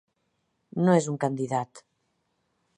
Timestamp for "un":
1.13-1.21